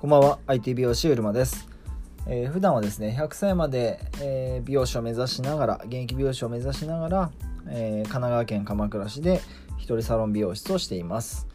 [0.00, 0.38] こんばんは。
[0.46, 1.68] IT 美容師うるまです、
[2.26, 7.30] えー、普段はですね100歳まで、えー、美容師を目指しながら現役美容師を目指しながら、
[7.68, 9.42] えー、神奈川県鎌倉市で
[9.76, 11.46] 一人サロン美容室をしています。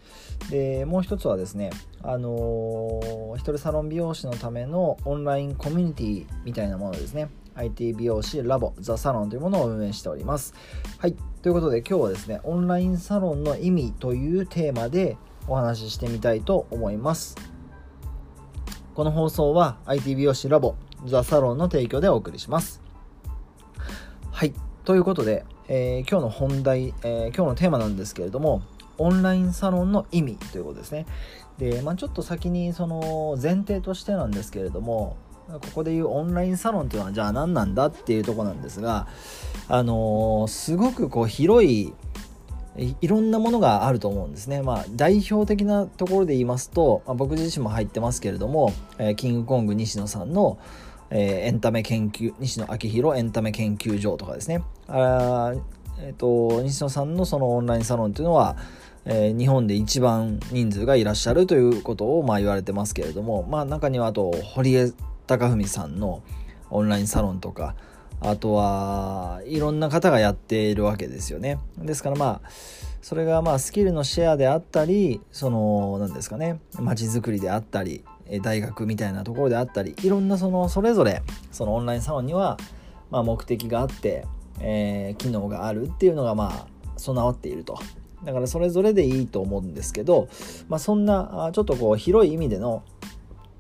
[0.52, 1.72] でもう一つはですね
[2.04, 7.30] あのー、一人サロン美容師のためのオンラインコミュニティみたいなものですね。
[7.56, 10.54] IT 美容師ラボザサロンというものを運営しております。
[11.00, 11.16] はい。
[11.42, 17.55] ということで今日はですねオンラインサロンの意味というテーマでお話ししてみたいと思います。
[18.96, 22.82] この放送は IT 美容師ラボザサロンの提供でお送りします。
[24.32, 24.54] はい。
[24.86, 28.62] ということで、えー、今日の本題、えー、今日のテーマなんですけれども、
[28.98, 31.06] オンラインサロンの意味ということですね。
[31.58, 35.18] で、まあ、ちょっと先にその前提としてなんですけれども、
[35.50, 39.08] ここでいうオンラインサロンっていうのはじゃあ何なんだっていうとこなんですが、
[39.68, 41.94] あのー、すごくこう広い
[42.78, 44.62] いろんなものがあると思うんですね。
[44.62, 50.58] まあ、代表的なところで言いますと、まあ、僕自身も入ってますけれども、えー、キングコング西野さんの、
[51.10, 54.62] えー、エンタメ研究、西野昭弘エンタメ研究所とかですね。
[54.88, 55.54] あ
[56.02, 58.58] えっ、ー、と、西野さんのそのオンラインサロンっていうのは、
[59.06, 64.92] えー、日本で一番人数がいらっしゃるということをまあ言われてますけれども、まあ中にはあと、堀江
[65.28, 66.22] 貴文さんの
[66.70, 67.76] オンラインサロンとか、
[68.30, 71.60] あとはいろんな方がやっているわけですよね。
[71.78, 72.50] ですからまあ
[73.02, 78.04] それがまあスキルのシェアであったりその何ですかね街づくりであったり
[78.42, 82.58] 大学みたいなところであったりいろんなそのそれぞれそのオンラインサロンには
[83.12, 84.26] まあ目的があって、
[84.60, 86.68] えー、機能があるっていうのがまあ
[86.98, 87.78] 備わっていると。
[88.24, 90.30] だからそれぞれでいいと思うんですけど、
[90.68, 92.82] まあ、そんなちょっとこう広い意味での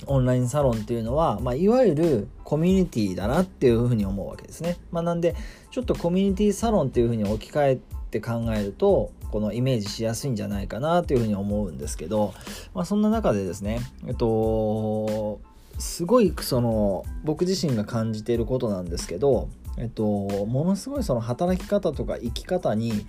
[0.08, 4.78] オンラインサロンっていうのは、まあ、いわゆるコミュニティだなっていうふうに思うわけですね。
[4.92, 5.36] まあ、なんで
[5.72, 7.80] ちょっとコミュニティサロンっていうふうに置き換え
[8.12, 12.34] て考えるとこのイメージしやすいんじゃないかなというふうに思うんですけど、
[12.74, 15.40] まあ、そんな中でですねえっと
[15.80, 23.06] すごいその僕自身が感じていることなんですけど、えっと、ものすごいその働き方とか生き方に、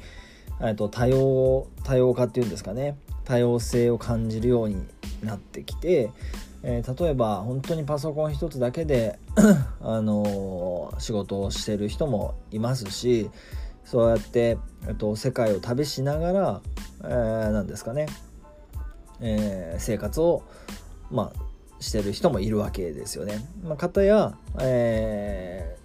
[0.60, 4.84] えっと、多様多様化っていうんですかね多様性を感じるように
[5.22, 6.10] なってきて
[6.69, 9.21] えー、例えば本当にパソコン一つだけで
[9.81, 13.31] あのー、仕事をしてる人もいますし
[13.84, 16.60] そうやって、えっと、世界を旅しながら、
[17.05, 18.06] えー、何ですかね、
[19.21, 20.43] えー、生活を、
[21.09, 21.41] まあ、
[21.78, 23.47] してる人もいるわけですよね。
[23.62, 25.76] まあ、方や、え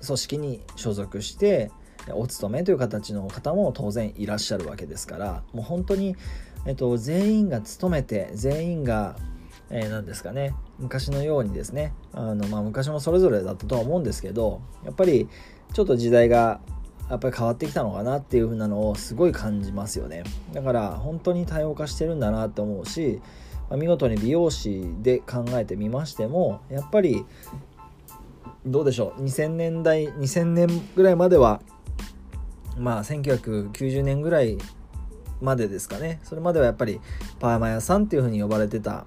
[0.00, 1.72] ー、組織に所属して
[2.12, 6.14] お勤めという形の方も当然いらっしゃるわけですからもう本当に、
[6.66, 9.16] えっと、全員が勤めて全員が
[9.76, 10.54] えー、ですかね。
[10.78, 11.92] 昔のようにですね。
[12.12, 15.28] あの、まあ、昔もそれぞれだったとは思うんですけどやっぱり
[15.72, 16.60] ちょっと時代が
[17.10, 20.22] やっぱり変わってきたのかなっていう風なのをすごい感じますよね。
[20.52, 23.20] だから本当に多様化してるんだなって思うし、
[23.68, 27.26] まあ、見事に美容師で考えてみましてもやっぱり
[28.64, 29.24] どうでしょう。
[29.24, 31.60] 2000年代2000年ぐらいまでは
[32.78, 34.56] まあ1990年ぐらい
[35.40, 36.20] までですかね。
[36.22, 37.00] それまではやっぱり
[37.40, 39.04] パーマ屋さんっていう風に呼ばれてた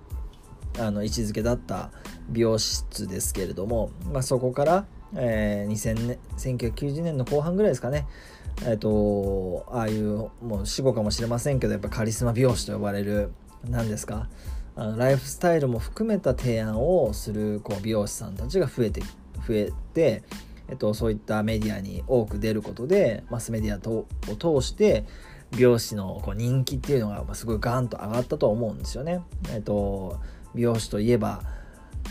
[0.79, 1.91] あの位置づけだった
[2.29, 8.05] 美容室ですけれども、まあ、そこから、えー、2000年1990年の後半ぐらいですかね
[8.63, 13.31] えっ、ー、とああいうもう死後かもしれませんけどやっぱカリスマ美容師と呼ばれる
[13.69, 14.27] 何ですか
[14.75, 19.01] あのライフスタイルも含めた提案をするこう美容師さんたちが増えて
[19.47, 20.23] 増えて、
[20.67, 24.05] えっと、そういったメディアに多く出ることでマスメディアを
[24.61, 25.05] 通して
[25.51, 29.21] 美容師のこう人気っていうのがすごいガンと上がったと思うんですよね。
[29.51, 30.19] えっと
[30.57, 31.41] 美容師といえば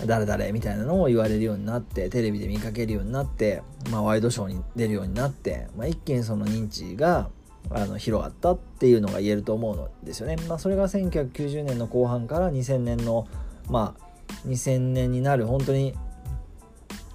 [0.06, 7.30] 誰々みたいなのを言われるようになってテレビで見かけるようになって、まあ、ワイドショーに出るようになって、まあ、一気にその認知が
[7.70, 10.36] あの広がったっていうのが言えると思うんですよね。
[10.48, 13.26] まあ、それが1990年の後半から2000年の
[13.68, 14.06] まあ
[14.46, 15.94] 2000年になる本当に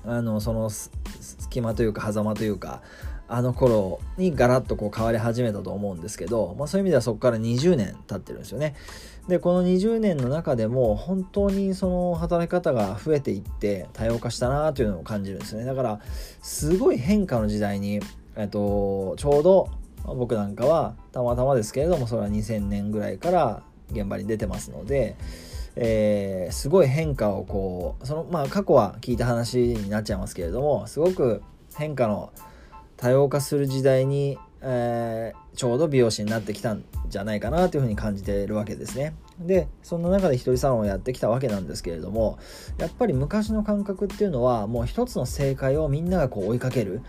[0.04, 2.82] あのその隙間というか狭間というか
[3.34, 8.76] あの頃にガラッとこう変わり始めたと思うんですけど、まあ、そういう意味ではそこから20年経ってるんですよね。
[9.30, 16.02] でこの20年の中でも本当にその働き方が増えていって多様化したなというのを感じるんですねだから
[16.42, 18.02] すごい変化の時代に、
[18.36, 19.70] えっと、ちょうど
[20.04, 25.16] 僕なんかはたまたまですけれどもそれは2000年ぐらいから現場に出てますので、
[25.76, 31.44] えー、すごい変化をこうそのまあ過去は聞いた話になっちゃいますけれどもすごく
[31.76, 32.34] 変化の
[33.02, 39.16] 多様化する時代に、えー、ちょうど美容師になってきたんじゃないかなというふうに感じているわけですね。
[39.40, 42.38] でそんな中で一人サロンをやってきたわけなんですけれども
[42.78, 47.02] やっぱり昔の感覚っていうのはもう一つの正解をみんながこう追いかける。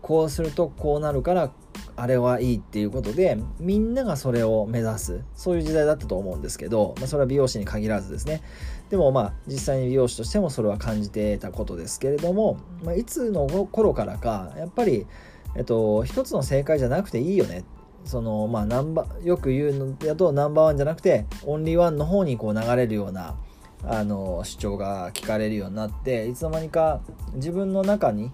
[0.00, 1.50] こうするとこうなるから
[1.96, 5.20] あれはいいっていうことでみんながそれを目指す。
[5.34, 8.42] そういう時代だったと思うんですけど、まあ、それは美容師に限らずですね。
[8.90, 15.06] でもまあ実際に美容師としてもそれは感じてたことですけれども、まあ、いつの頃からかやっぱり、
[15.56, 17.64] えっと、一つの正解じゃなくていいよね。
[18.04, 23.36] そのまあナンバよく言うのだとナンバーワンじゃなくてオンリーワンの方にこう流れるような
[23.82, 27.00] あの主張が聞かれるようになっていつの間にか
[27.34, 28.30] 自分の中に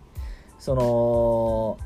[0.59, 1.79] その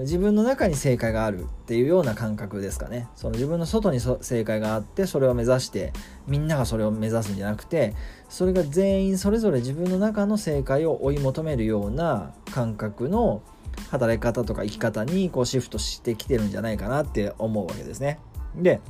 [0.00, 3.08] 自分の中に正解があるっていうような感覚ですかね。
[3.16, 5.92] その自分の外に正解があってそれを目指して
[6.28, 7.94] みんながそれを目指すんじゃなくて
[8.28, 13.42] それが全員それぞれ自分の中の正解を追い求めるような感覚の
[13.90, 18.18] 働き方とか生き方にこうシフトしてきてるんじゃないかなって思うわけですね。
[18.56, 18.80] で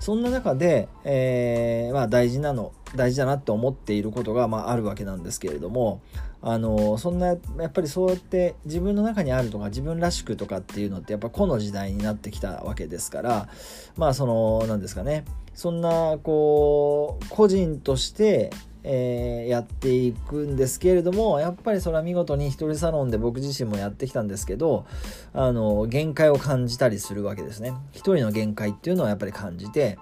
[0.00, 6.00] そんな中で、えー、まあ、大事なの大事だなって思っていることが、まあ、あるわけなんですけれども
[6.40, 13.48] あのそんなやっぱりそうやって自分の中にあるとか自分らしくとかっていうのってやっぱ個の時代になってきたわけですから
[13.96, 15.24] まあその何ですかね
[15.54, 18.50] そんなこう個人として
[18.90, 24.86] えー、やっていくんですけれどもやっぱりそれは見事に一人サロンで僕自身もやってきたんですけど
[25.34, 27.74] あの限界を感じたりするわけですね。
[27.92, 29.98] 一人の限界っていうのはやっぱり感じて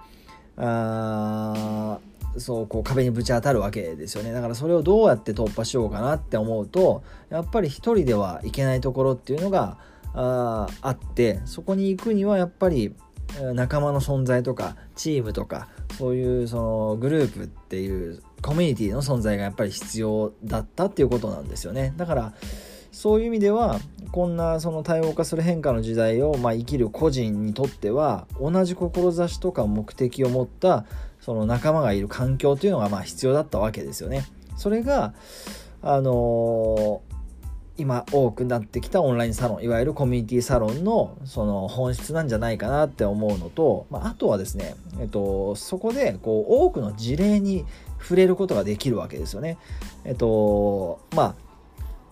[0.55, 1.99] あ
[2.37, 4.31] そうこう壁にぶち当たるわけですよね。
[4.31, 9.77] だからそれをどうやって突破しようかなって思うとやっぱり一人ではいけないところっていうのが
[10.13, 12.95] ああってそこに行くにはやっぱり
[13.53, 15.67] 仲間の存在とかチームとか
[15.97, 22.33] そういうそのグループっていうコミュニティの存在がやっぱり必要だったっていうことなんですよねだから
[22.93, 23.77] そういう意味では
[24.13, 30.85] こんなその多様化する変化の時代をまあ生きる個人にとっては同じ志とか目的を持った
[31.19, 34.25] その仲間がいる環境というのがまあ必要だったわけですよね。
[34.55, 35.13] それが
[35.81, 37.17] あのー
[37.77, 47.65] 今多くなってきたオンラインサロンいわゆるコミュニティサロンのその本質なんじゃないかなって思うのと、まあ、あとはですね、えっと、そこでこう多くの事例に
[48.07, 49.57] 触れることができるわけですよね。
[50.05, 51.35] えっとまあ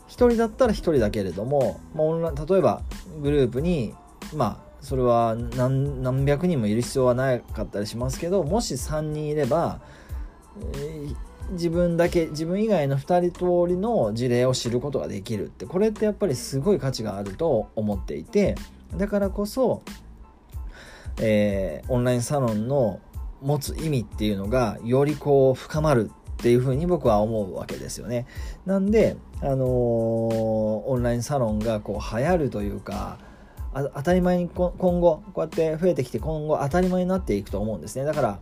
[0.08, 2.82] 1人だったら1人だけれども、まあ、例えば
[3.22, 3.96] グループに
[4.36, 9.80] まあそれは何何百人もいる必要はなかったりしますけどもし3人いれば、
[10.74, 11.16] えー
[11.52, 18.56] 自分だけ自分以外の2人通りの事例を知ることができるってこれってやっぱりすごい価値があると思っていて
[18.98, 19.84] だからこそ、
[21.22, 23.00] えー、オンラインサロンの
[23.42, 28.28] 持つ意味っていうのがよりこう深まるっていうふうに僕は思うわけですよね。
[28.66, 33.18] なんで、あのー、オンラインサロンがこう流行るというか
[33.74, 38.40] 当たり前に今後こうやって増えてきて今後当たり前になっていくと思うんですねだから、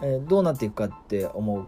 [0.00, 1.66] えー、どうなっていくかって思う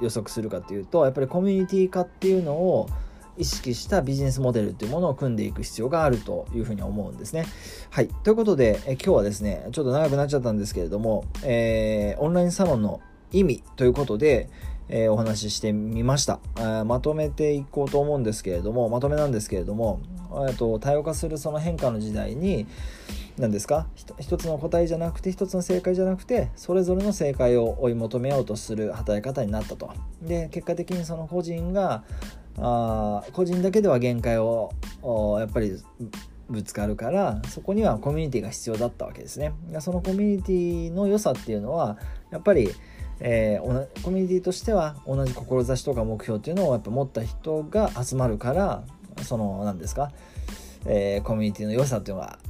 [0.00, 2.88] 予測するかっていうとやっぱりコミュニティ化っていうのを
[3.36, 7.46] 意識したビジネスモデルっていうものを組んでいく必要があるというふうに思うんですね。
[7.90, 8.08] はい。
[8.08, 13.00] ということで、え今日はですね、ちょっと長くなっちゃったんですけれども、えー、オンラインサロンの
[13.32, 14.48] 意味ということで、
[14.88, 16.40] えー、お話ししてみました、
[16.84, 20.00] まとめていこうと思うんですけれども、まとめなんですけれども、
[20.58, 22.66] と多様化するその変化の時代に、
[23.38, 23.86] 何ですか？
[24.18, 29.90] 一つの答えじゃなくて一つの正解じゃなくてそれぞれの正解を追い求めようとする働き方になったと
[30.20, 32.04] で結果的にその個人が
[32.58, 34.70] あ個人だけでは限界を
[35.38, 35.76] やっぱり
[36.50, 39.52] ぶつかるからそこにはコミュニティが必要だったわけですね。
[39.80, 41.98] そのコミュニティの良さっていうのは
[42.30, 42.70] やっぱり
[43.24, 48.82] えー、コミュニティとしては同じ志とか目標っていうのをやっぱ持った人が集まるから
[49.22, 50.10] その何ですか、
[50.86, 52.40] えー、コミュニティの良さっていうのが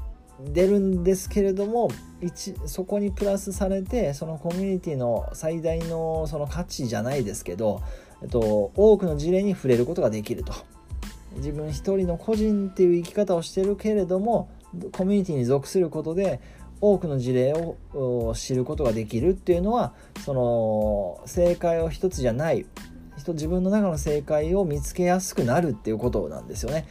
[0.41, 1.91] 出るんですけれども
[2.23, 7.83] 一そこにプラスされてそのコミュニティの最大のその価値じゃないですけど、
[8.23, 10.53] えっと、多くの事例に触れることができると
[11.37, 14.51] 自分一人の個人っていう生き方をしてるけれども
[14.93, 16.41] コミュニティに属することで
[16.81, 22.67] 多くの事例を知ることができるっていうのはその正解を一つじゃない
[23.29, 26.87] 自分の中の正解を見つけやすくなるっていうことなんですよね。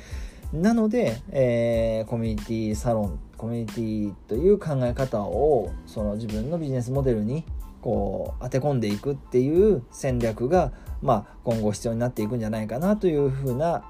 [0.54, 7.44] なので、えー、コミュニティサロンコミュニティという考え方をその自分のビジネスモデルに
[7.82, 13.84] こう当て込んでいくっていう戦略が、まあ、今後必要になっていくんじゃないかなというふうな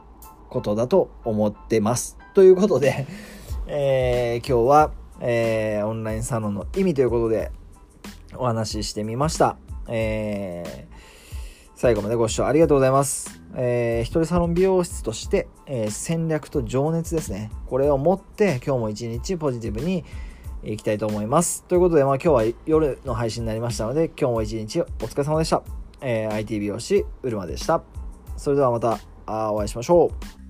[0.50, 2.18] ことだと思ってます。
[2.34, 3.08] ということで、
[3.68, 7.52] えー、今日は、えー、オンラインサロンの意味ということで
[8.36, 9.58] お話ししてみました。
[9.88, 10.92] えー
[11.82, 13.42] 最後までご視聴ありがとうございます。
[13.56, 17.50] えー、一人サロン美容室として、えー、戦略と情熱ですね。
[17.66, 20.06] これを持って今日も一日ポジティブに
[20.64, 21.64] いきたいと思います。
[21.64, 25.81] ということで、まあ、今日は夜の配信になりましたので、今日も一日お疲れ様でした。
[26.02, 27.84] えー、IT 美容師、うるまでした。
[28.38, 30.41] それではまたあお会いしましょう。